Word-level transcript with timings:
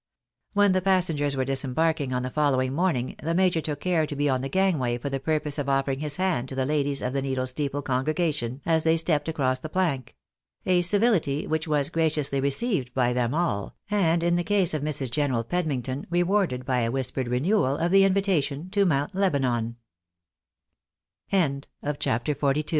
When 0.53 0.71
the 0.71 0.81
passengers 0.81 1.37
were 1.37 1.45
disembarking 1.45 2.11
on 2.11 2.23
the 2.23 2.31
following 2.31 2.73
morn 2.73 2.95
ing, 2.95 3.15
the 3.21 3.35
major 3.35 3.61
took 3.61 3.81
care 3.81 4.07
to 4.07 4.15
be 4.15 4.27
on 4.27 4.41
the 4.41 4.49
gangway 4.49 4.97
for 4.97 5.11
the 5.11 5.19
purpose 5.19 5.59
of 5.59 5.69
offering 5.69 5.99
his 5.99 6.15
hand 6.15 6.49
to 6.49 6.55
the 6.55 6.65
ladies 6.65 7.03
of 7.03 7.13
the 7.13 7.21
Needle 7.21 7.45
Steeple 7.45 7.83
congregation 7.83 8.61
as 8.65 8.83
they 8.83 8.97
stepped 8.97 9.29
across 9.29 9.59
the 9.59 9.69
plank; 9.69 10.15
a 10.65 10.81
civility 10.81 11.45
which 11.45 11.67
was 11.67 11.91
graciously 11.91 12.39
received 12.39 12.95
by 12.95 13.13
them 13.13 13.35
all, 13.35 13.75
and 13.91 14.23
in 14.23 14.37
the 14.37 14.43
case 14.43 14.73
of 14.73 14.81
Mrs. 14.81 15.11
General 15.11 15.43
Pedmington, 15.43 16.07
rewarded 16.09 16.65
by 16.65 16.79
a 16.79 16.89
whispered 16.89 17.27
renewal 17.27 17.77
of 17.77 17.91
the 17.91 18.03
invitation 18.03 18.71
to 18.71 18.85
Mount 18.87 19.13
Lebanon, 19.13 19.75
CHAPTER 21.31 22.33
XLHI. 22.33 22.33
Ok 22.33 22.47
reaching 22.47 22.63
t 22.63 22.65